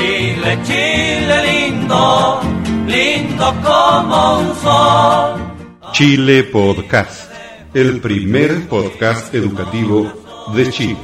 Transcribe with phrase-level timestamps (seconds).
[0.00, 2.40] Chile, Chile lindo,
[2.86, 5.92] lindo como un sol.
[5.92, 7.30] Chile Podcast,
[7.74, 10.10] el primer podcast educativo
[10.54, 10.96] de Chile.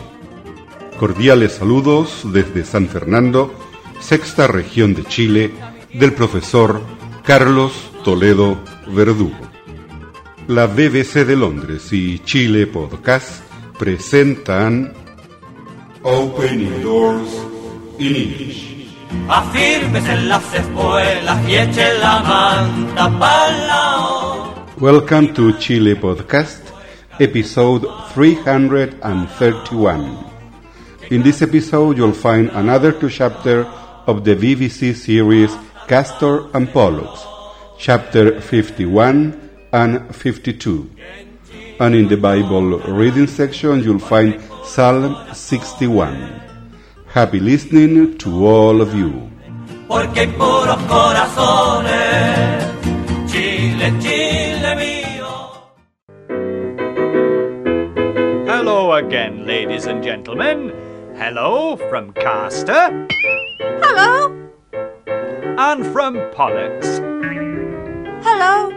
[0.99, 3.53] Cordiales saludos desde San Fernando,
[4.01, 5.51] sexta región de Chile,
[5.93, 6.81] del profesor
[7.23, 7.73] Carlos
[8.03, 8.57] Toledo
[8.87, 9.37] Verdugo.
[10.49, 13.43] La BBC de Londres y Chile Podcast
[13.79, 14.95] presentan
[16.03, 17.29] Opening Doors
[17.99, 18.76] in English.
[24.81, 26.61] Welcome to Chile Podcast,
[27.19, 27.83] episode
[28.13, 30.25] 331.
[31.11, 33.67] In this episode, you'll find another two chapters
[34.07, 35.51] of the BBC series
[35.89, 37.27] Castor and Pollux,
[37.79, 40.89] chapter 51 and 52.
[41.81, 46.43] And in the Bible reading section, you'll find Psalm 61.
[47.17, 49.11] Happy listening to all of you.
[49.89, 52.63] Porque hay puros corazones.
[53.27, 55.33] Chile, Chile mío.
[58.47, 60.75] Hello again, ladies and gentlemen.
[61.17, 63.09] Hello from Castor
[63.81, 64.37] Hello.
[65.57, 67.01] and from Pollux.
[68.23, 68.76] Hello.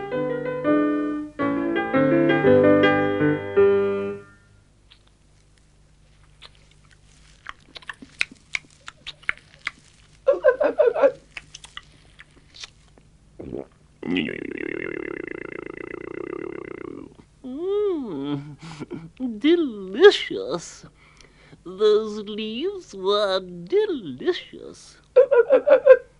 [21.65, 24.97] Those leaves were delicious.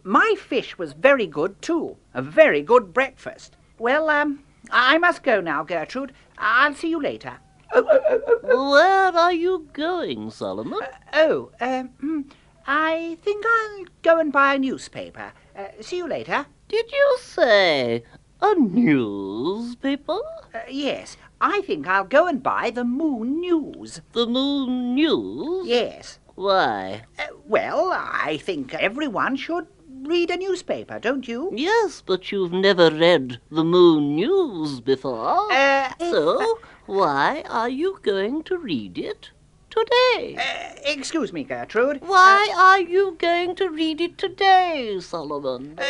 [0.04, 1.98] My fish was very good too.
[2.14, 3.56] A very good breakfast.
[3.78, 6.14] Well, um, I must go now, Gertrude.
[6.38, 7.40] I'll see you later.
[7.72, 10.80] Where are you going, Solomon?
[11.14, 12.22] Oh, um, hmm,
[12.66, 15.34] I think I'll go and buy a newspaper.
[15.56, 16.46] Uh, see you later.
[16.68, 18.04] Did you say
[18.42, 20.20] a newspaper?
[20.54, 24.02] Uh, yes, I think I'll go and buy the Moon News.
[24.12, 25.68] The Moon News?
[25.68, 26.20] Yes.
[26.36, 27.04] Why?
[27.18, 29.68] Uh, well, I think everyone should
[30.04, 31.52] read a newspaper, don't you?
[31.54, 35.52] Yes, but you've never read the Moon News before.
[35.52, 39.32] Uh, so, why are you going to read it
[39.70, 40.36] today?
[40.40, 42.02] uh, excuse me, Gertrude.
[42.02, 45.76] Why are you going to read it today, Solomon?
[45.78, 45.84] Uh,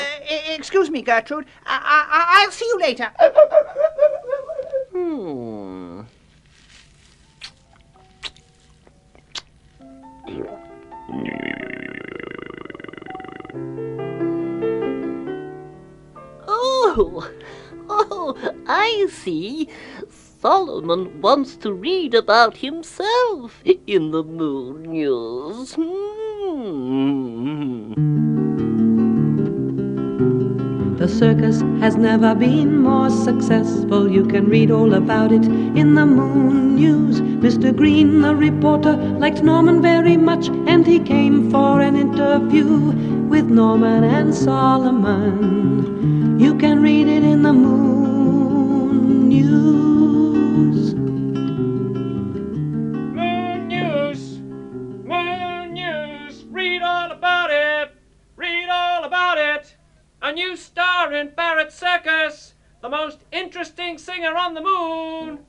[0.49, 1.45] excuse me, Gertrude.
[1.65, 3.11] I- I- I'll see you later.
[4.99, 6.01] Hmm.
[16.47, 17.31] Oh,
[17.89, 19.69] oh, I see.
[20.41, 25.75] Solomon wants to read about himself in the Moon News.
[25.75, 26.99] Hmm.
[31.09, 34.09] Circus has never been more successful.
[34.09, 37.21] You can read all about it in the Moon News.
[37.21, 37.75] Mr.
[37.75, 42.67] Green, the reporter, liked Norman very much, and he came for an interview
[43.27, 46.39] with Norman and Solomon.
[46.39, 47.88] You can read it in the Moon
[61.19, 62.53] in Barrett Circus!
[62.81, 65.39] The most interesting singer on the moon!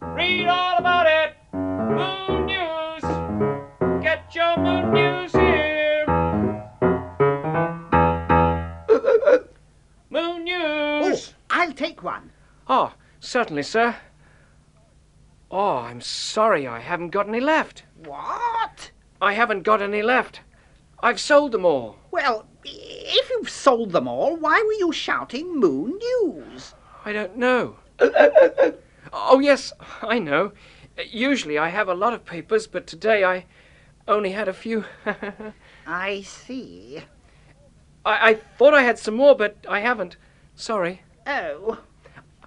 [0.00, 1.36] Read all about it!
[1.52, 3.02] Moon News!
[4.02, 6.04] Get your Moon News here!
[10.10, 11.32] Moon News.
[11.32, 12.32] Oh, I'll take one.
[12.66, 13.94] Oh, certainly, sir.
[15.48, 17.84] Oh, I'm sorry I haven't got any left.
[18.04, 18.90] What?
[19.22, 20.40] I haven't got any left.
[20.98, 21.96] I've sold them all.
[22.10, 22.46] Well,
[23.10, 26.74] if you've sold them all, why were you shouting Moon News?
[27.04, 27.76] I don't know.
[29.12, 29.72] oh, yes,
[30.02, 30.52] I know.
[31.10, 33.46] Usually I have a lot of papers, but today I
[34.06, 34.84] only had a few.
[35.06, 35.52] I,
[35.86, 37.02] I see.
[38.04, 40.16] I thought I had some more, but I haven't.
[40.54, 41.02] Sorry.
[41.26, 41.78] Oh,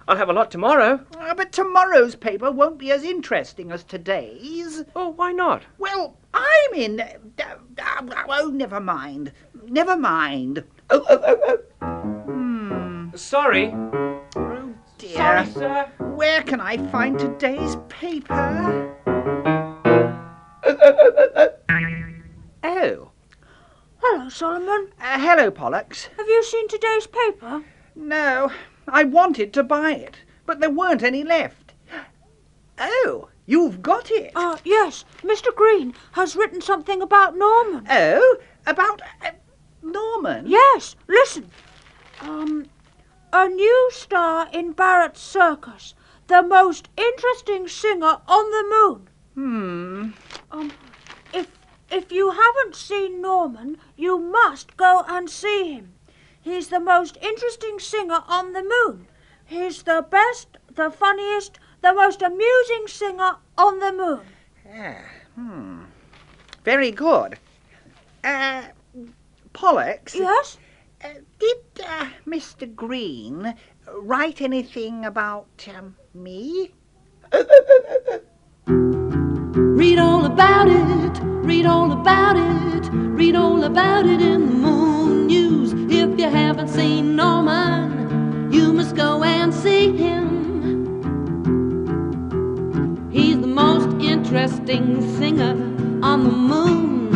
[0.06, 1.00] I'll have a lot tomorrow.
[1.18, 4.84] uh, but tomorrow's paper won't be as interesting as today's.
[4.94, 5.62] Oh, why not?
[5.78, 7.00] Well, I'm in.
[7.00, 7.06] Uh,
[7.78, 9.32] uh, oh, never mind.
[9.66, 10.64] Never mind.
[10.90, 11.86] Oh, oh, oh, oh.
[12.26, 13.16] Hmm.
[13.16, 13.72] Sorry.
[14.36, 15.16] Oh dear.
[15.16, 15.90] Sorry, sir.
[15.98, 18.94] Where can I find today's paper?
[22.66, 23.10] Oh.
[24.02, 24.88] Hello, Solomon.
[25.00, 26.08] Uh, hello, Pollux.
[26.18, 27.62] Have you seen today's paper?
[27.94, 28.50] No,
[28.88, 30.16] I wanted to buy it,
[30.46, 31.72] but there weren't any left.
[32.78, 34.32] Oh, you've got it.
[34.34, 35.54] Uh, yes, Mr.
[35.54, 37.86] Green has written something about Norman.
[37.88, 38.36] oh,
[38.66, 39.30] about uh,
[39.82, 40.46] Norman?
[40.46, 41.50] Yes, listen.
[42.20, 42.66] Um,
[43.32, 45.94] a new star in Barrett's circus,
[46.26, 49.08] the most interesting singer on the moon.
[49.34, 50.10] Hmm.
[50.52, 50.72] Um,
[51.32, 51.48] if
[51.90, 55.93] if you haven't seen Norman, you must go and see him.
[56.44, 59.06] He's the most interesting singer on the moon.
[59.46, 64.20] He's the best, the funniest, the most amusing singer on the moon.
[64.70, 64.98] Ah,
[65.34, 65.84] hmm.
[66.62, 67.38] Very good.
[68.22, 68.64] Uh,
[69.54, 70.14] Pollux?
[70.14, 70.58] Yes?
[71.02, 71.08] Uh,
[71.38, 72.72] did uh, Mr.
[72.74, 73.54] Green
[74.02, 76.72] write anything about um, me?
[78.66, 84.62] Read all about it, read all about it, read all about it in the Moon
[84.62, 84.64] News.
[84.64, 84.73] If you
[86.56, 91.02] haven't seen Norman, you must go and see him.
[93.10, 95.50] He's the most interesting singer
[96.00, 97.10] on the moon.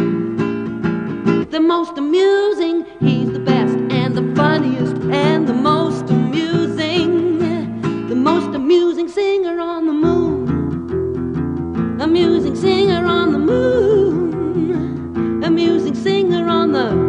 [1.50, 8.08] The most amusing, he's the best and the funniest and the most amusing.
[8.08, 10.48] The most amusing singer on the moon
[12.00, 17.07] amusing singer on the moon, amusing singer on the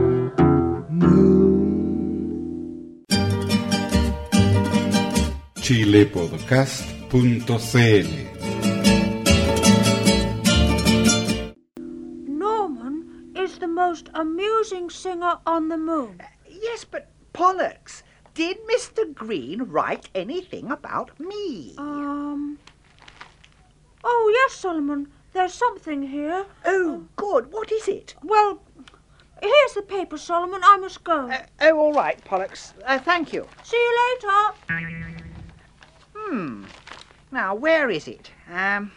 [5.69, 8.10] chilepodcast.cl
[12.27, 16.19] Norman is the most amusing singer on the moon.
[16.50, 18.01] Yes, but Pollux,
[18.33, 19.13] did Mr.
[19.13, 21.75] Green write anything about me?
[21.77, 22.57] Um.
[24.04, 25.10] Oh, yes, Solomon.
[25.33, 26.48] There's something here.
[26.66, 27.54] oh, good.
[27.54, 28.16] What is it?
[28.24, 28.63] Well,
[29.39, 30.62] here's the paper, Solomon.
[30.63, 31.30] I must go.
[31.30, 32.74] Uh, oh, all right, Pollux.
[32.83, 33.48] Uh, thank you.
[33.62, 34.56] See you later.
[36.29, 36.65] Hmm.
[37.31, 38.29] Now, where is it?
[38.53, 38.91] Um,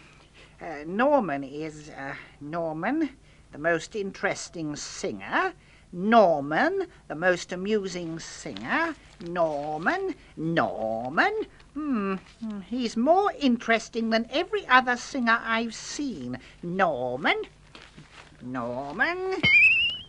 [0.61, 3.09] uh, Norman is uh, Norman,
[3.51, 5.53] the most interesting singer.
[5.91, 8.93] Norman, the most amusing singer.
[9.19, 11.33] Norman, Norman.
[11.73, 12.15] Hmm.
[12.39, 16.37] hmm, He's more interesting than every other singer I've seen.
[16.61, 17.41] Norman,
[18.43, 19.41] Norman,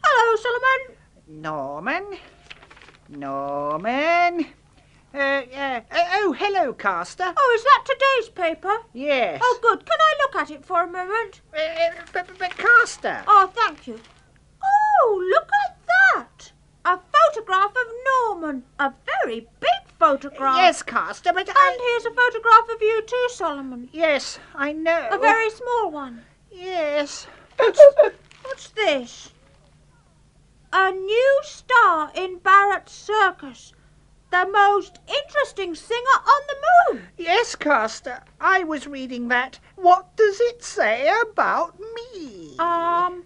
[0.05, 1.43] Hello, Solomon.
[1.43, 2.19] Norman,
[3.09, 4.47] Norman.
[5.15, 7.33] Uh, uh, oh, hello, Castor.
[7.37, 8.79] Oh, is that today's paper?
[8.93, 9.41] Yes.
[9.41, 9.87] Oh, good.
[9.87, 11.41] Can I look at it for a moment?
[11.57, 13.23] Uh, uh, but, but, but Castor.
[13.29, 14.01] Oh, thank you.
[14.61, 16.53] Oh, look at that.
[16.85, 18.65] A photograph of Norman.
[18.81, 19.71] A very big
[20.01, 20.57] photograph.
[20.57, 21.79] Yes, Castor, but And I...
[21.81, 23.89] here's a photograph of you too, Solomon.
[23.93, 25.09] Yes, I know.
[25.13, 26.23] A very small one.
[26.51, 27.29] Yes.
[27.57, 29.31] What's this?
[30.73, 33.75] A new star in Barrett's circus.
[34.35, 36.57] The most interesting singer on the
[36.97, 37.09] moon.
[37.17, 39.61] Yes, Castor, I was reading that.
[39.77, 42.57] What does it say about me?
[42.59, 43.23] Um,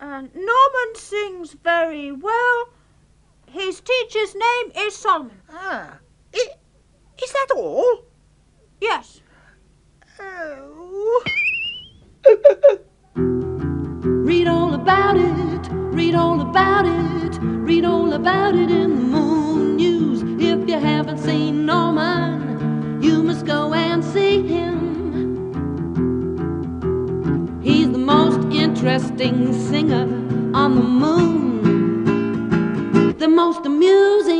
[0.00, 2.68] uh, Norman sings very well.
[3.50, 5.42] His teacher's name is Solomon.
[5.50, 5.98] ah,
[6.32, 6.48] I,
[7.20, 8.04] is that all?
[8.80, 9.20] Yes.
[10.20, 11.24] Oh.
[13.16, 19.42] Read all about it, read all about it, read all about it in the Moon
[19.42, 19.51] News.
[19.51, 19.51] If
[20.72, 24.80] you haven't seen Norman, you must go and see him.
[27.62, 30.04] He's the most interesting singer
[30.56, 31.62] on the moon.
[33.18, 34.31] The most amusing,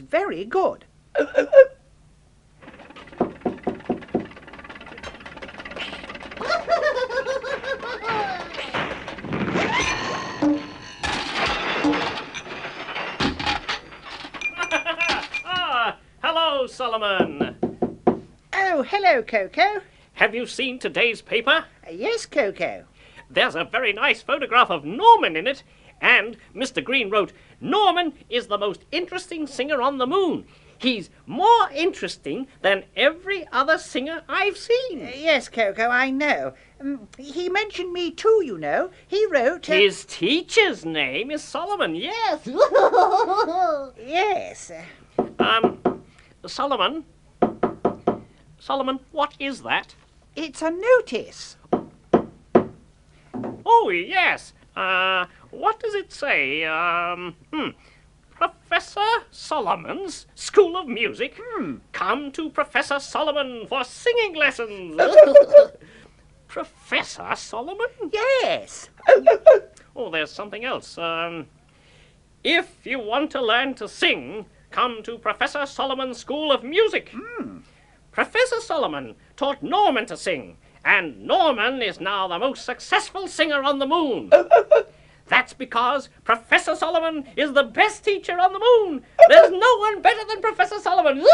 [0.00, 0.84] looks very good.
[15.44, 17.56] Ah, hello, Solomon.
[18.52, 19.80] Oh, hello, Coco.
[20.14, 21.66] Have you seen today's paper?
[21.86, 22.84] Uh, yes, Coco.
[23.30, 25.62] There's a very nice photograph of Norman in it,
[26.04, 26.84] and Mr.
[26.84, 30.44] Green wrote, Norman is the most interesting singer on the moon.
[30.76, 34.98] He's more interesting than every other singer I've Uh, seen.
[35.16, 36.52] yes, Coco, I know.
[36.78, 38.90] Um, he mentioned me too, you know.
[39.08, 39.70] He wrote.
[39.70, 42.40] uh, His teacher's name is Solomon, yes.
[44.06, 44.70] yes.
[45.18, 46.02] uh, Um,
[46.46, 47.04] Solomon.
[48.58, 49.94] Solomon, what is that?
[50.36, 51.56] It's a notice.
[53.64, 54.52] Oh, yes.
[54.76, 55.26] Uh,
[55.58, 56.64] what does it say?
[56.64, 57.68] Um, hmm.
[58.30, 61.40] Professor Solomon's School of Music?
[61.92, 65.00] Come to Professor Solomon for singing lessons.
[66.48, 67.88] Professor Solomon?
[68.12, 68.90] Yes.
[69.96, 70.98] Oh, there's something else.
[70.98, 71.46] Um,
[72.42, 77.14] if you want to learn to sing, come to Professor Solomon's School of Music.
[78.10, 83.78] Professor Solomon taught Norman to sing, and Norman is now the most successful singer on
[83.78, 84.30] the moon.
[85.26, 89.02] That's because Professor Solomon is the best teacher on the moon.
[89.28, 91.18] There's no one better than Professor Solomon.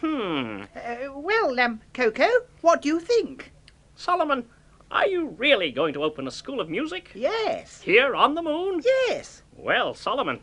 [0.00, 0.62] hmm.
[0.74, 2.28] Uh, well, um, Coco,
[2.62, 3.52] what do you think?
[3.96, 4.46] Solomon,
[4.90, 7.10] are you really going to open a school of music?
[7.14, 7.80] Yes.
[7.82, 8.82] Here on the moon?
[8.84, 9.42] Yes.
[9.56, 10.40] Well, Solomon,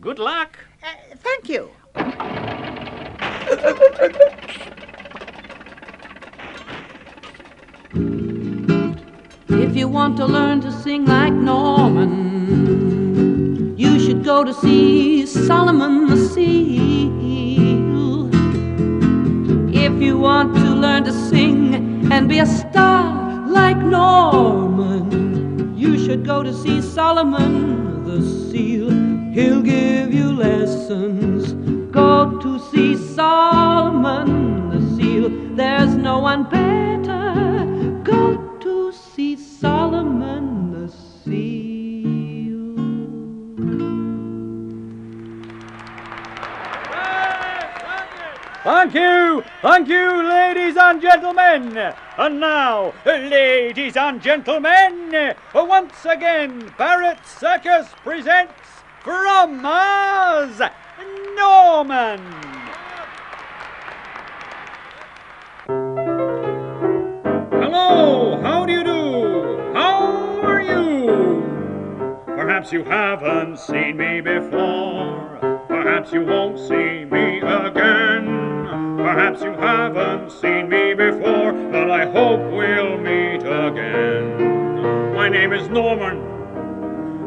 [0.00, 0.58] good luck.
[0.82, 1.70] Uh, thank you.
[9.76, 12.06] you want to learn to sing like Norman,
[13.76, 17.12] you should go to see Solomon the Seal.
[19.74, 26.24] If you want to learn to sing and be a star like Norman, you should
[26.24, 28.88] go to see Solomon the Seal.
[29.34, 31.52] He'll give you lessons.
[31.92, 35.28] Go to see Solomon the Seal.
[35.54, 36.95] There's no one better.
[48.86, 51.76] Thank you, thank you, ladies and gentlemen.
[51.76, 58.52] And now, ladies and gentlemen, once again, Barrett Circus presents
[59.02, 60.60] from Mars,
[61.34, 62.20] Norman.
[67.60, 69.72] Hello, how do you do?
[69.74, 72.22] How are you?
[72.24, 75.64] Perhaps you haven't seen me before.
[75.66, 78.45] Perhaps you won't see me again.
[79.06, 85.14] Perhaps you haven't seen me before, but I hope we'll meet again.
[85.14, 86.18] My name is Norman,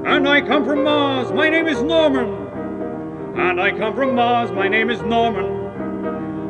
[0.05, 1.31] and I come from Mars.
[1.31, 2.27] My name is Norman,
[3.37, 4.51] and I come from Mars.
[4.51, 5.45] My name is Norman.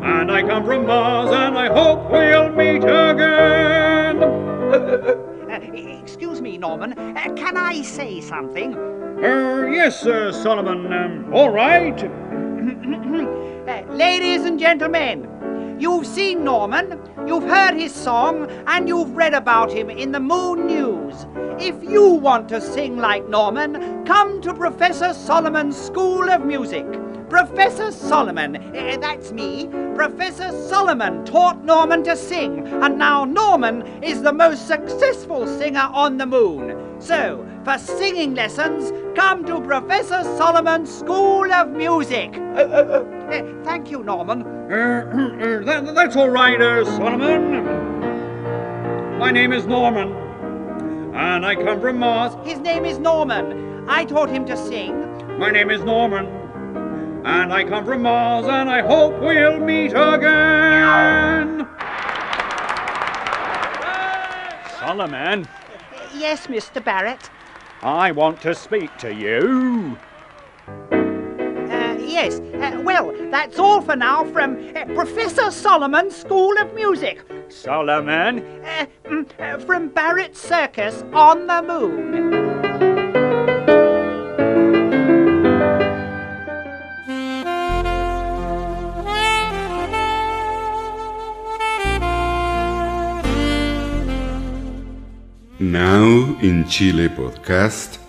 [0.04, 4.24] And I come from Mars, and I hope we'll meet again.
[4.24, 6.98] Uh, excuse me, Norman.
[6.98, 8.74] Uh, can I say something?
[8.74, 10.92] Er, yes, uh, Solomon.
[10.92, 12.00] Um, all right.
[14.00, 19.90] Ladies and gentlemen, you've seen Norman, you've heard his song, and you've read about him
[19.90, 21.26] in the Moon News.
[21.60, 26.86] If you want to sing like Norman, come to Professor Solomon's School of Music.
[27.30, 34.22] Professor Solomon, uh, that's me, Professor Solomon taught Norman to sing, and now Norman is
[34.22, 37.02] the most successful singer on the moon.
[37.02, 42.36] So, for singing lessons, come to Professor Solomon's School of Music.
[42.36, 44.42] Uh, uh, uh, thank you, Norman.
[44.42, 47.64] Er, er, that, that's all right, uh, Solomon.
[49.20, 50.12] My name is Norman,
[51.14, 52.34] and I come from Mars.
[52.44, 53.88] His name is Norman.
[53.88, 55.38] I taught him to sing.
[55.38, 56.26] My name is Norman,
[57.24, 61.68] and I come from Mars, and I hope we'll meet again.
[64.80, 65.48] Solomon,
[66.18, 66.84] Yes, Mr.
[66.84, 67.30] Barrett.
[67.82, 69.98] I want to speak to you.
[70.92, 72.40] Uh, yes.
[72.40, 77.24] Uh, well, that's all for now from uh, Professor Solomon's School of Music.
[77.48, 82.49] Solomon, Uh, mm, uh, from Barrett Circus on the moon.
[95.72, 98.00] Now in Chile podcast,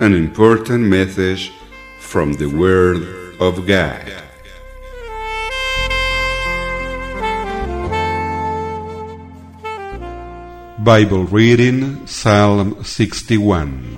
[0.00, 1.52] an important message
[2.00, 3.06] from the Word
[3.38, 4.02] of God.
[10.82, 13.94] Bible reading Psalm 61.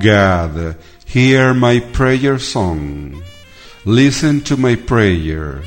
[0.00, 0.76] God,
[1.06, 3.22] hear my prayer song.
[3.84, 5.62] Listen to my prayer.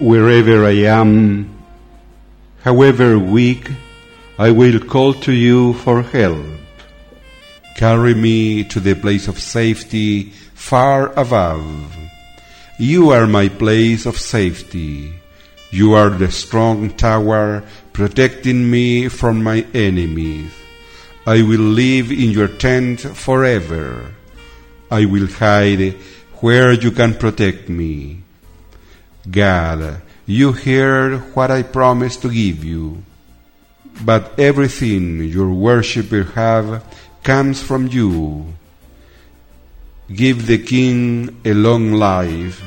[0.00, 1.54] Wherever I am,
[2.62, 3.70] however weak,
[4.36, 6.44] I will call to you for help.
[7.76, 11.96] Carry me to the place of safety far above.
[12.76, 15.14] You are my place of safety.
[15.70, 20.50] You are the strong tower protecting me from my enemies.
[21.24, 24.12] I will live in your tent forever.
[24.90, 25.92] I will hide
[26.40, 28.23] where you can protect me.
[29.30, 33.02] God, you heard what I promised to give you.
[34.02, 36.82] but everything your worshipper have
[37.22, 38.46] comes from you.
[40.12, 42.62] Give the king a long life.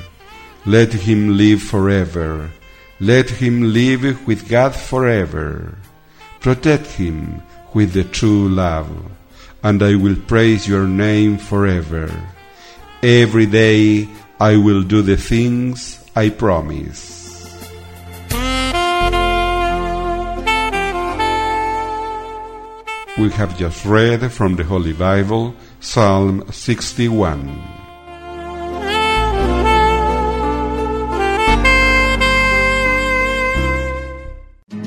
[0.66, 2.50] Let him live forever.
[3.00, 5.76] Let him live with God forever.
[6.40, 7.42] Protect him
[7.74, 8.90] with the true love,
[9.64, 12.10] and I will praise your name forever.
[13.04, 14.10] Every day
[14.40, 17.46] I will do the things I promise.
[23.20, 27.62] We have just read from the Holy Bible Psalm 61.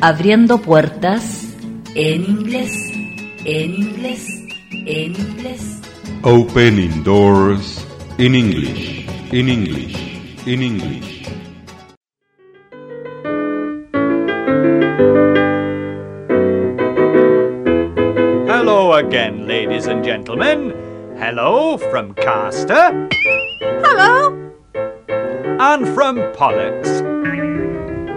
[0.02, 1.46] Abriendo puertas
[1.94, 2.74] en inglés,
[3.44, 4.26] en inglés,
[4.72, 5.80] en inglés.
[6.24, 7.86] Opening doors
[8.18, 11.19] in English, in English, in English.
[18.62, 20.74] Hello again, ladies and gentlemen.
[21.16, 23.08] Hello from Castor
[23.62, 24.52] Hello.
[25.58, 26.86] and from Pollux.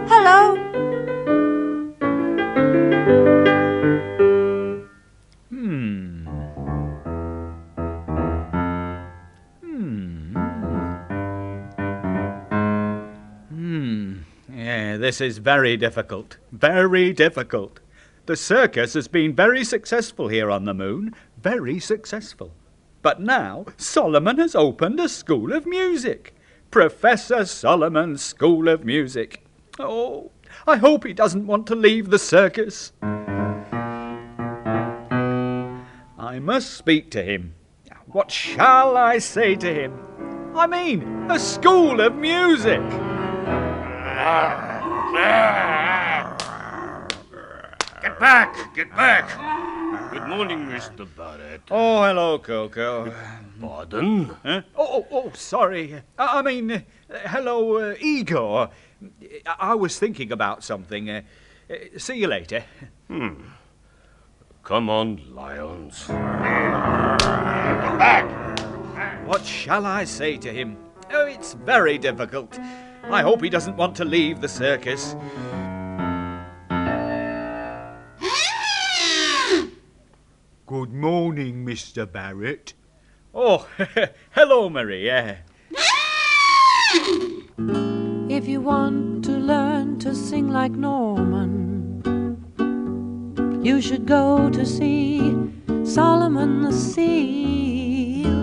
[0.10, 0.58] Hello.
[5.50, 6.28] Hmm.
[9.62, 10.36] Hmm.
[13.48, 14.14] Hmm.
[14.54, 16.36] Yeah, this is very difficult.
[16.52, 17.80] Very difficult.
[18.26, 21.14] The circus has been very successful here on the moon.
[21.42, 22.54] Very successful.
[23.02, 26.34] But now Solomon has opened a school of music.
[26.72, 29.46] Professor Solomon's School of Music.
[29.78, 30.32] Oh,
[30.66, 32.94] I hope he doesn't want to leave the circus.
[36.18, 37.56] I must speak to him.
[38.06, 40.00] What shall I say to him?
[40.56, 42.80] I mean, a school of music.
[48.24, 48.74] Get back!
[48.74, 50.12] Get back!
[50.14, 51.06] Good morning, Mr.
[51.18, 51.64] Barrett.
[51.70, 53.14] Oh, hello, Coco.
[53.60, 54.38] Pardon?
[54.46, 54.62] Huh?
[54.78, 56.02] Oh, oh, oh, sorry.
[56.18, 56.80] I mean, uh,
[57.26, 58.70] hello, uh, Igor.
[59.46, 61.10] I-, I was thinking about something.
[61.10, 61.24] Uh,
[61.70, 62.64] uh, see you later.
[63.10, 63.44] Hmm.
[64.64, 66.08] Come on, lions.
[66.08, 66.18] Get
[68.00, 69.28] back!
[69.28, 70.78] What shall I say to him?
[71.12, 72.58] Oh, it's very difficult.
[73.04, 75.14] I hope he doesn't want to leave the circus.
[80.74, 82.12] Good morning, Mr.
[82.12, 82.74] Barrett.
[83.32, 83.68] Oh,
[84.32, 85.44] hello, Maria.
[88.28, 92.02] If you want to learn to sing like Norman,
[93.64, 95.22] you should go to see
[95.84, 98.34] Solomon the Seal.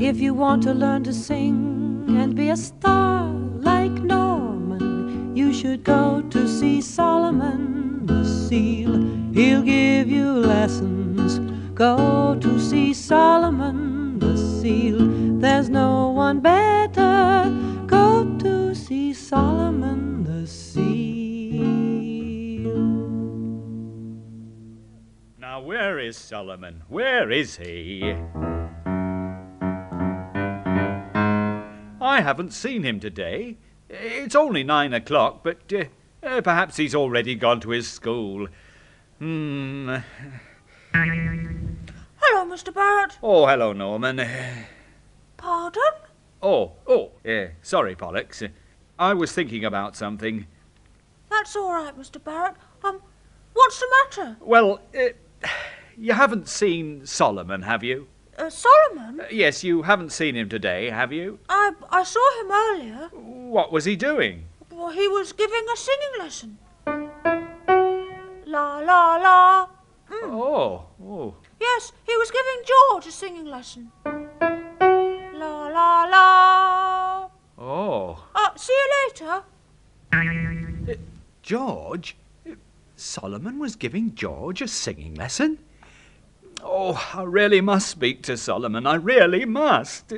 [0.00, 5.82] If you want to learn to sing and be a star like Norman, you should
[5.82, 9.23] go to see Solomon the Seal.
[9.34, 11.40] He'll give you lessons.
[11.74, 15.40] Go to see Solomon the Seal.
[15.40, 17.52] There's no one better.
[17.84, 20.84] Go to see Solomon the Seal.
[25.40, 26.84] Now, where is Solomon?
[26.88, 28.14] Where is he?
[32.00, 33.56] I haven't seen him today.
[33.90, 38.46] It's only nine o'clock, but uh, perhaps he's already gone to his school.
[39.18, 39.96] Hmm.
[40.92, 42.74] Hello, Mr.
[42.74, 43.18] Barrett.
[43.22, 44.20] Oh, hello, Norman.
[45.36, 45.82] Pardon?
[46.42, 48.42] Oh, oh, yeah, sorry, Pollux.
[48.98, 50.46] I was thinking about something.
[51.30, 52.22] That's all right, Mr.
[52.22, 52.54] Barrett.
[52.82, 53.00] Um,
[53.52, 54.36] what's the matter?
[54.40, 55.48] Well, uh,
[55.96, 58.08] you haven't seen Solomon, have you?
[58.36, 59.20] Uh, Solomon?
[59.20, 61.38] Uh, yes, you haven't seen him today, have you?
[61.48, 63.08] I I saw him earlier.
[63.12, 64.46] What was he doing?
[64.70, 66.58] Well, he was giving a singing lesson.
[68.54, 69.66] La la la.
[70.08, 70.30] Mm.
[70.30, 71.34] Oh, oh.
[71.60, 73.90] Yes, he was giving George a singing lesson.
[74.04, 77.30] La la la.
[77.58, 78.24] Oh.
[78.32, 79.42] Uh, see you later.
[81.42, 82.16] George?
[82.94, 85.58] Solomon was giving George a singing lesson?
[86.62, 88.86] Oh, I really must speak to Solomon.
[88.86, 90.12] I really must.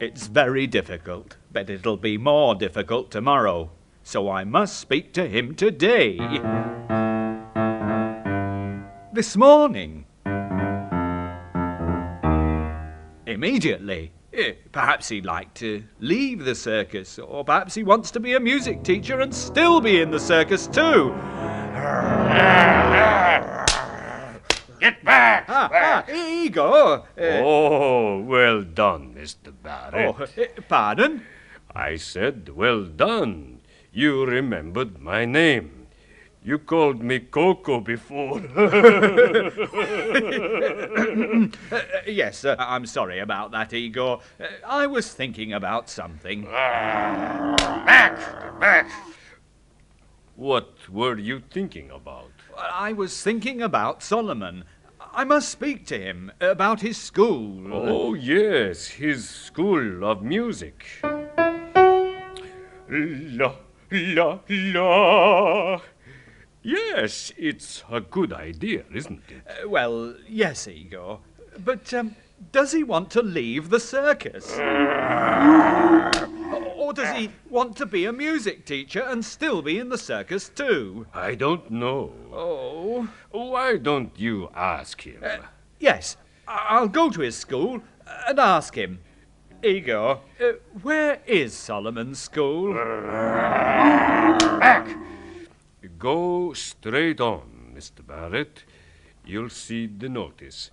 [0.00, 3.68] It's very difficult, but it'll be more difficult tomorrow.
[4.08, 6.16] So I must speak to him today.
[9.12, 10.06] This morning.
[13.26, 14.12] Immediately.
[14.32, 18.38] Eh, Perhaps he'd like to leave the circus, or perhaps he wants to be a
[18.38, 21.10] music teacher and still be in the circus too.
[24.78, 25.46] Get back!
[25.48, 27.08] Ah, ah, Igor!
[27.18, 29.52] eh, Oh, well done, Mr.
[29.64, 30.14] Barrett.
[30.16, 31.22] oh, eh, pardon?
[31.74, 33.55] I said, well done.
[33.96, 35.86] You remembered my name.
[36.44, 38.42] You called me Coco before.
[38.54, 39.50] Uh,
[42.06, 44.20] yes, uh, I'm sorry about that, Igor.
[44.38, 46.42] Uh, I was thinking about something.
[46.44, 48.18] back!
[48.60, 48.90] Back!
[50.34, 52.32] What were you thinking about?
[52.54, 54.64] I was thinking about Solomon.
[55.00, 57.72] I must speak to him about his school.
[57.72, 60.84] Oh, yes, his school of music.
[62.88, 63.54] La,
[63.90, 65.80] la, la.
[66.62, 69.42] Yes, it's a good idea, isn't it?
[69.46, 71.20] Uh, well, yes, Igor.
[71.64, 72.16] But um,
[72.50, 74.52] does he want to leave the circus?
[76.76, 80.48] or does he want to be a music teacher and still be in the circus
[80.48, 81.06] too?
[81.14, 82.12] I don't know.
[82.32, 83.08] Oh.
[83.30, 85.22] Why don't you ask him?
[85.24, 85.38] Uh,
[85.78, 86.16] yes,
[86.48, 87.80] I'll go to his school
[88.26, 88.98] and ask him.
[89.66, 90.52] Igor, uh,
[90.82, 92.72] where is Solomon's school?
[94.60, 94.96] Back!
[95.98, 98.06] Go straight on, Mr.
[98.06, 98.62] Barrett.
[99.24, 100.70] You'll see the notice.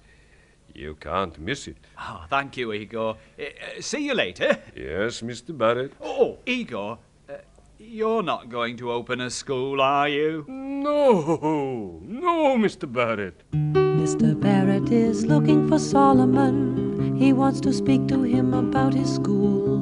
[0.76, 1.78] You can't miss it.
[1.98, 3.18] Oh, thank you, Igor.
[3.40, 4.60] Uh, uh, see you later.
[4.76, 5.58] Yes, Mr.
[5.58, 5.94] Barrett.
[6.00, 7.34] Oh, Igor, uh,
[7.80, 10.46] you're not going to open a school, are you?
[10.48, 12.92] No, no, Mr.
[12.92, 13.42] Barrett.
[13.54, 14.40] Mr.
[14.40, 16.93] Barrett is looking for Solomon.
[17.16, 19.80] He wants to speak to him about his school.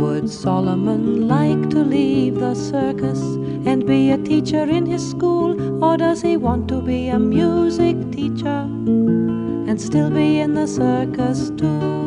[0.00, 3.20] Would Solomon like to leave the circus
[3.66, 5.84] and be a teacher in his school?
[5.84, 8.68] Or does he want to be a music teacher
[9.68, 12.04] and still be in the circus too?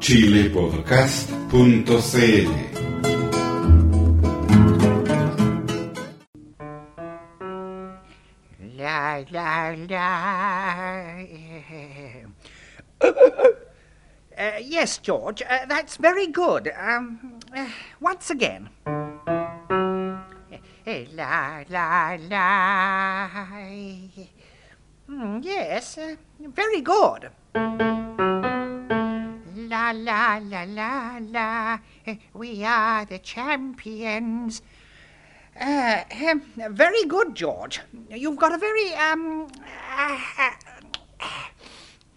[0.00, 2.71] chilepodcast.cl
[14.82, 16.72] yes, George, uh, that's very good.
[16.76, 17.68] Um, uh,
[18.00, 18.68] once again.
[20.84, 23.28] Eh, La la la.
[25.06, 27.30] Hmm, yes, uh, very good.
[29.70, 31.78] La la la la la.
[32.04, 34.62] Eh, We are the champions.
[35.60, 37.80] Uh, um, very good, George.
[38.10, 39.46] You've got a very um
[39.96, 40.50] uh, uh,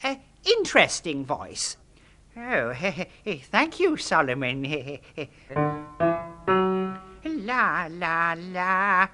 [0.04, 0.16] uh,
[0.58, 1.78] interesting voice.
[2.38, 2.74] Oh,
[3.52, 4.64] thank you, Solomon.
[7.26, 9.08] la la la.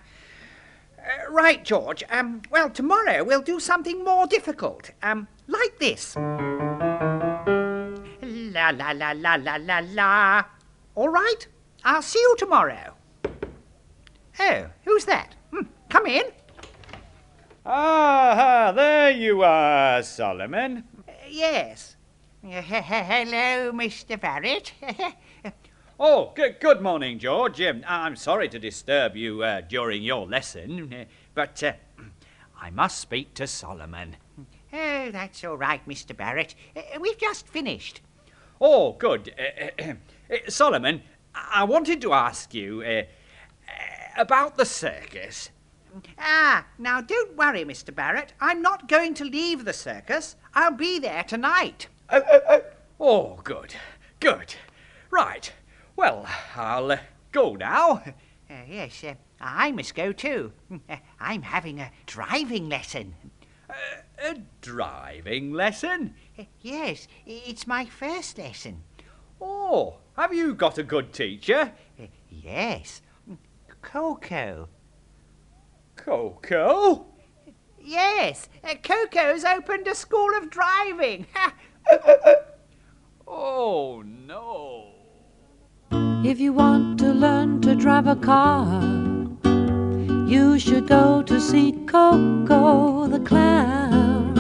[0.98, 2.04] Uh, right, George.
[2.10, 4.92] Um, well, tomorrow we'll do something more difficult.
[5.04, 6.16] Um, like this.
[6.16, 6.24] La
[8.70, 10.44] la la la la la la.
[10.96, 11.48] All right.
[11.84, 12.96] I'll see you tomorrow.
[14.40, 15.36] Oh, who's that?
[15.52, 16.24] Hmm, come in.
[17.66, 20.84] Ah, there you are, Solomon.
[21.08, 21.96] Uh, yes.
[22.44, 24.20] Hello, Mr.
[24.20, 24.74] Barrett.
[26.04, 27.62] Oh, good, good morning, George.
[27.62, 31.74] Um, I'm sorry to disturb you uh, during your lesson, uh, but uh,
[32.60, 34.16] I must speak to Solomon.
[34.74, 36.18] oh, that's all right, Mr.
[36.18, 36.56] Barrett.
[36.76, 38.02] Uh, we've just finished.
[38.60, 39.32] Oh, good.
[39.38, 39.94] Uh, uh,
[40.34, 41.04] uh, Solomon,
[41.36, 43.04] I wanted to ask you uh, uh,
[44.18, 45.52] about the circus.
[46.18, 47.94] Ah, now don't worry, Mr.
[47.94, 48.34] Barrett.
[48.42, 50.36] I'm not going to leave the circus.
[50.56, 51.90] I'll be there tonight.
[53.04, 53.74] Oh, good,
[54.20, 54.56] good.
[55.10, 55.52] Right.
[55.96, 56.98] Well, I'll uh,
[57.32, 58.04] go now.
[58.50, 60.52] Uh, yes, uh, I must go too.
[60.90, 63.16] Uh, I'm having a driving lesson.
[64.24, 66.14] A driving lesson?
[66.38, 68.84] Uh, yes, it's my first lesson.
[69.40, 71.72] Oh, have you got a good teacher?
[72.00, 73.02] Uh, yes,
[73.82, 74.68] Coco.
[75.96, 77.06] Coco?
[77.84, 81.26] Yes, uh, Coco's opened a school of driving.
[83.28, 84.94] Oh, no.
[86.24, 88.82] If you want to learn to drive a car,
[90.28, 94.38] you should go to see Coco the Clown.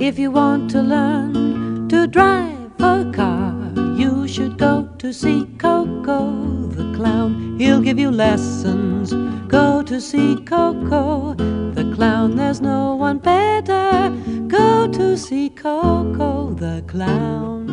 [0.00, 3.54] If you want to learn to drive a car,
[3.96, 7.56] you should go to see Coco the Clown.
[7.58, 9.12] He'll give you lessons.
[9.48, 12.36] Go to see Coco the Clown.
[12.36, 14.10] There's no one better.
[14.48, 17.70] Go to see Coco the Clown.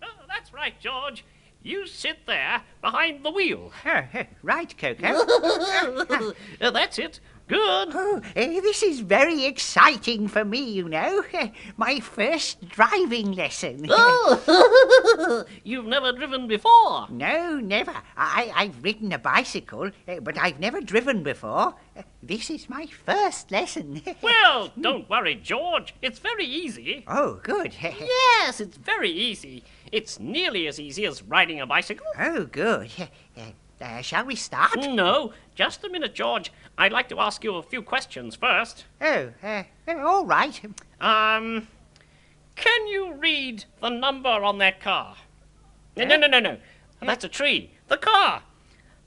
[0.00, 1.24] Oh, that's right, George.
[1.60, 3.72] You sit there behind the wheel.
[4.44, 6.32] Right, Coco.
[6.60, 7.18] Uh, that's it.
[7.52, 7.88] Good.
[7.94, 11.22] Oh, eh, this is very exciting for me, you know.
[11.76, 13.86] My first driving lesson.
[13.94, 17.06] Oh, you've never driven before.
[17.10, 17.92] No, never.
[18.16, 21.74] I, I've ridden a bicycle, eh, but I've never driven before.
[22.22, 24.00] This is my first lesson.
[24.22, 25.94] Well, don't worry, George.
[26.00, 27.04] It's very easy.
[27.06, 27.74] oh, good.
[27.82, 29.62] Yes, it's very easy.
[29.90, 32.06] It's nearly as easy as riding a bicycle.
[32.18, 32.90] oh, good.
[33.82, 34.76] Uh, shall we start?
[34.76, 36.52] No, just a minute, George.
[36.78, 38.84] I'd like to ask you a few questions first.
[39.00, 40.60] Oh, uh, uh, all right.
[41.00, 41.68] Um,
[42.56, 45.16] can you read the number on that car?
[45.96, 46.58] No, no, no, no, no.
[47.00, 47.72] That's a tree.
[47.88, 48.42] The car.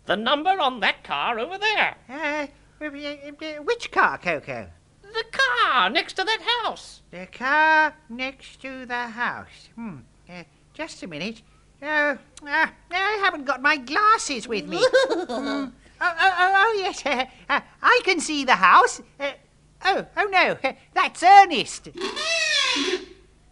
[0.06, 1.96] The number on that car over there.
[2.10, 2.48] Uh,
[2.82, 4.68] uh, which car, Coco?
[5.02, 7.02] The car next to that house.
[7.12, 9.70] The car next to the house.
[9.76, 9.98] Hmm.
[10.30, 11.42] Uh, just a minute.
[11.82, 14.84] Oh, uh, I haven't got my glasses with me.
[15.28, 15.66] Hmm.
[16.08, 17.06] Oh, oh, oh, oh, yes.
[17.06, 19.02] Uh, uh, I can see the house.
[19.20, 19.32] Uh,
[19.86, 20.58] oh, oh no.
[20.64, 21.90] Uh, that's Ernest.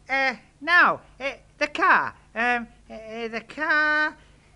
[0.10, 2.14] Uh, now, uh, the car.
[2.36, 4.08] Um, uh, the car.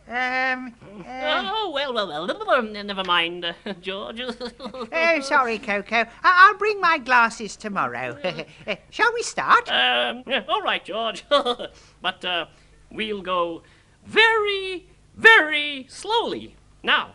[0.07, 2.27] Um, uh, Oh, well, well, well.
[2.27, 4.21] Never, never mind, uh, George.
[4.21, 5.95] oh, sorry, Coco.
[5.95, 8.17] I- I'll bring my glasses tomorrow.
[8.91, 9.69] Shall we start?
[9.71, 11.23] Um, all right, George.
[11.29, 12.45] but uh,
[12.91, 13.63] we'll go
[14.05, 16.55] very, very slowly.
[16.83, 17.13] Now,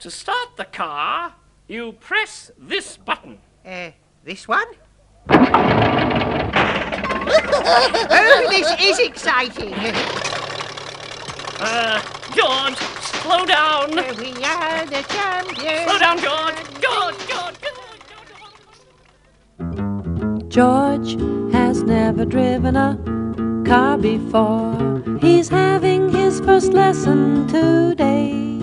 [0.00, 1.34] to start the car,
[1.68, 3.38] you press this button.
[3.66, 3.90] Uh,
[4.24, 4.66] this one?
[5.28, 5.66] oh,
[8.48, 9.74] this is exciting.
[11.60, 12.00] Uh,
[12.34, 13.90] George, slow down.
[13.90, 15.84] We are the champions.
[15.84, 16.56] Slow down, George.
[16.80, 17.58] George, George,
[20.48, 21.16] George
[21.52, 22.96] has never driven a
[23.66, 25.02] car before.
[25.20, 28.59] He's having his first lesson today.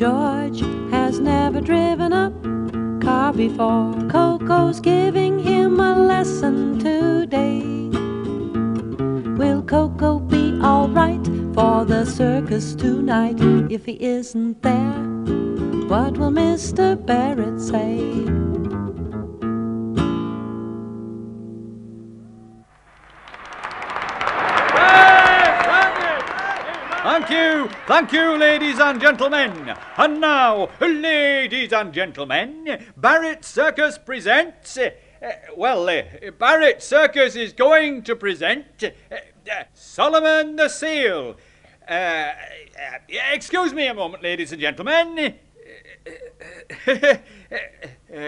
[0.00, 0.60] George
[0.90, 2.32] has never driven a
[3.04, 3.92] car before.
[4.08, 7.60] Coco's giving him a lesson today.
[9.36, 13.36] Will Coco be alright for the circus tonight?
[13.70, 15.04] If he isn't there,
[15.90, 16.96] what will Mr.
[17.04, 18.39] Barrett say?
[27.90, 29.74] Thank you, ladies and gentlemen.
[29.96, 34.78] And now, ladies and gentlemen, Barrett Circus presents.
[34.78, 34.90] uh,
[35.56, 36.02] well, uh,
[36.38, 38.90] Barrett Circus is going to present uh,
[39.50, 41.34] uh, Solomon the Seal.
[41.88, 42.32] Uh, uh,
[43.32, 45.34] excuse me a moment, ladies and gentlemen.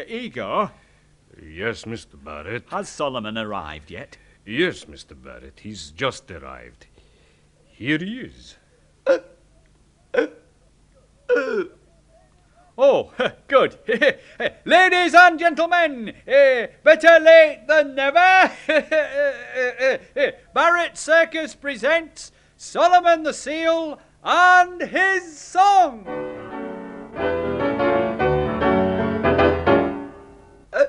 [0.08, 0.72] Igor,
[1.40, 2.22] Yes, Mr.
[2.22, 2.64] Barrett.
[2.70, 4.16] has Solomon arrived yet?
[4.44, 5.14] Yes, Mr.
[5.14, 5.60] Barrett.
[5.60, 6.86] He's just arrived.
[7.64, 8.56] Here he is.
[12.78, 13.12] Oh,
[13.48, 13.78] good.
[14.64, 18.50] Ladies and gentlemen, eh, better late than never.
[20.54, 26.06] Barrett Circus presents Solomon the Seal and his song.
[30.72, 30.84] Uh,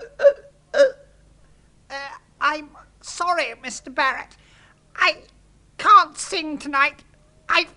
[2.40, 2.70] I'm
[3.02, 3.94] sorry, Mr.
[3.94, 4.38] Barrett.
[4.96, 5.18] I
[5.78, 7.04] can't sing tonight.
[7.50, 7.74] I've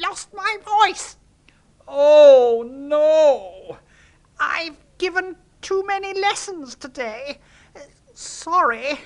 [0.00, 1.16] lost my voice.
[1.86, 3.78] Oh, no.
[4.38, 7.38] I've given too many lessons today.
[7.74, 7.80] Uh,
[8.14, 8.98] Sorry.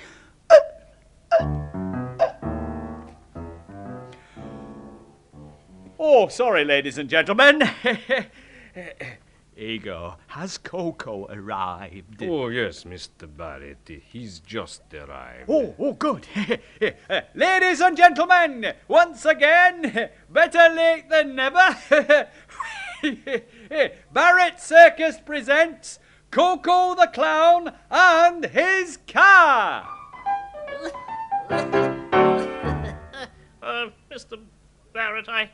[5.99, 7.63] Oh, sorry, ladies and gentlemen.
[9.57, 12.23] Igor, has Coco arrived?
[12.23, 13.29] Oh, yes, Mr.
[13.29, 13.89] Barrett.
[14.09, 15.49] He's just arrived.
[15.49, 16.27] Oh, oh, good.
[17.35, 21.77] Ladies and gentlemen, once again, better late than never.
[24.13, 25.99] Barrett Circus presents
[26.31, 29.89] Coco the Clown and his car.
[33.63, 34.39] Uh, Mr.
[34.93, 35.51] Barrett, I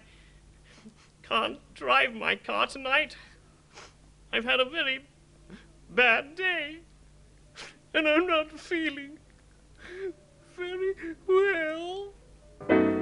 [1.23, 3.17] can't drive my car tonight.
[4.33, 5.01] I've had a very
[5.91, 6.79] bad day,
[7.93, 9.19] and I'm not feeling
[10.57, 10.95] very
[11.27, 12.13] well.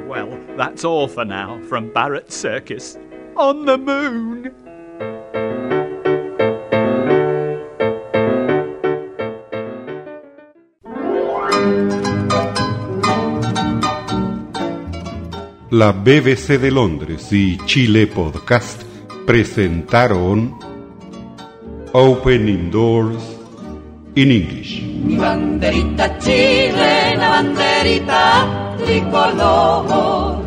[0.07, 2.97] Well, that's all for now from Barrett Circus
[3.37, 4.55] on the moon.
[15.71, 18.83] La BBC de Londres y Chile Podcast
[19.27, 20.67] presentaron
[21.99, 23.35] Opening Doors
[24.15, 24.79] in English.
[25.03, 28.47] Mi banderita chilena, banderita
[28.79, 30.39] tricolor.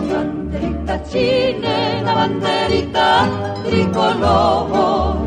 [0.00, 3.28] Mi banderita chine, la banderita
[3.68, 5.20] tricolor.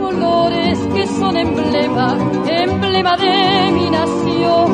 [0.00, 2.16] Colores que son emblema,
[2.48, 4.72] emblema de mi nación.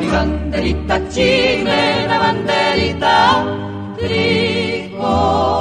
[0.00, 3.44] Mi banderita chine, la banderita
[4.00, 5.52] tricolor.